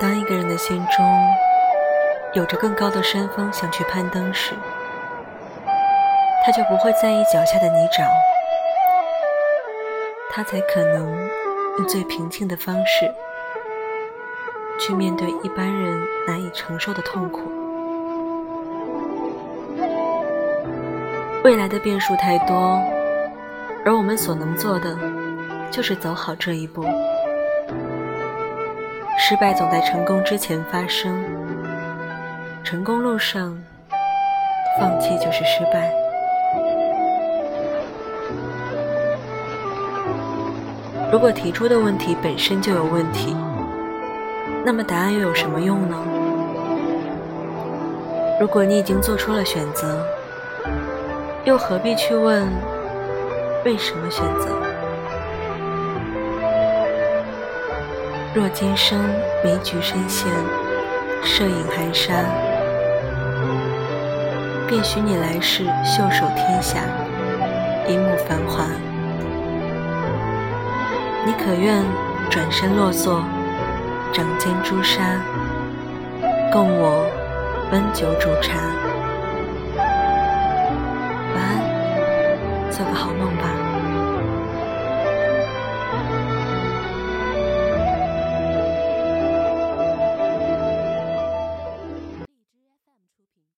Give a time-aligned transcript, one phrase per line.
[0.00, 1.04] 当一个人的心中
[2.32, 4.54] 有着更高的山峰想去攀登时，
[6.42, 8.08] 他就不会在意脚下的泥沼，
[10.30, 11.28] 他才可能
[11.76, 13.12] 用最平静的方式
[14.80, 17.42] 去面对一般人难以承受的痛苦。
[21.44, 22.80] 未来的变数太多，
[23.84, 24.96] 而我们所能做的
[25.70, 26.86] 就是走好这一步。
[29.22, 31.22] 失败总在成功之前发生，
[32.64, 33.56] 成功路上
[34.78, 35.92] 放弃就是失败。
[41.12, 43.36] 如果提出的问题本身就有问题，
[44.64, 45.96] 那么答案又有什么用呢？
[48.40, 50.02] 如果你已经做出了选择，
[51.44, 52.48] 又何必去问
[53.66, 54.69] 为什么选择？
[58.32, 58.96] 若今生
[59.42, 60.30] 梅菊深陷，
[61.20, 62.12] 摄影寒沙，
[64.68, 66.78] 便许你来世袖手天下，
[67.88, 68.66] 一目繁华。
[71.26, 71.84] 你可愿
[72.30, 73.24] 转身落座，
[74.12, 75.02] 掌间朱砂，
[76.52, 77.04] 共我
[77.72, 78.60] 温酒煮茶？
[81.34, 83.59] 晚安，做个好梦吧。